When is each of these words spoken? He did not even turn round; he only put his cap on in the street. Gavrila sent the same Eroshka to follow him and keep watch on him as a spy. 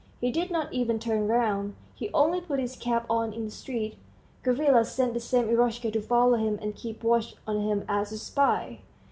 He 0.19 0.31
did 0.31 0.49
not 0.49 0.73
even 0.73 0.97
turn 0.97 1.27
round; 1.27 1.75
he 1.93 2.09
only 2.11 2.41
put 2.41 2.59
his 2.59 2.75
cap 2.75 3.05
on 3.07 3.33
in 3.33 3.45
the 3.45 3.51
street. 3.51 3.97
Gavrila 4.43 4.83
sent 4.83 5.13
the 5.13 5.19
same 5.19 5.47
Eroshka 5.47 5.91
to 5.91 6.01
follow 6.01 6.37
him 6.37 6.57
and 6.59 6.73
keep 6.75 7.03
watch 7.03 7.35
on 7.45 7.61
him 7.61 7.85
as 7.87 8.11
a 8.11 8.17
spy. 8.17 8.79